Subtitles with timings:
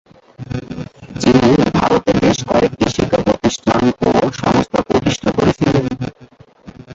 [1.21, 4.09] যিনি ভারতে বেশ কয়েকটি শিক্ষা প্রতিষ্ঠান ও
[4.41, 5.85] সংস্থা প্রতিষ্ঠা করেছিলেন।